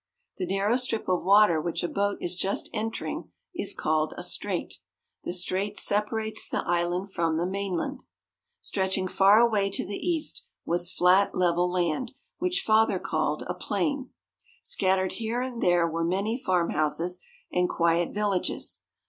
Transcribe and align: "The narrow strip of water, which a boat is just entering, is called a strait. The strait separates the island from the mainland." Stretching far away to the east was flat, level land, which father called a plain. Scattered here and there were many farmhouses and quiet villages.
"The 0.37 0.47
narrow 0.47 0.77
strip 0.77 1.07
of 1.07 1.23
water, 1.23 1.61
which 1.61 1.83
a 1.83 1.87
boat 1.87 2.17
is 2.21 2.35
just 2.35 2.71
entering, 2.73 3.29
is 3.53 3.75
called 3.75 4.15
a 4.17 4.23
strait. 4.23 4.79
The 5.25 5.31
strait 5.31 5.77
separates 5.77 6.49
the 6.49 6.63
island 6.65 7.13
from 7.13 7.37
the 7.37 7.45
mainland." 7.45 8.03
Stretching 8.61 9.07
far 9.07 9.37
away 9.37 9.69
to 9.69 9.85
the 9.85 9.93
east 9.97 10.43
was 10.65 10.91
flat, 10.91 11.35
level 11.35 11.69
land, 11.71 12.13
which 12.39 12.63
father 12.65 12.97
called 12.97 13.43
a 13.45 13.53
plain. 13.53 14.09
Scattered 14.63 15.11
here 15.21 15.39
and 15.43 15.61
there 15.61 15.87
were 15.87 16.03
many 16.03 16.35
farmhouses 16.35 17.19
and 17.51 17.69
quiet 17.69 18.11
villages. 18.11 18.81